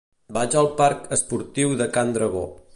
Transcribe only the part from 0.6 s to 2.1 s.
al parc Esportiu de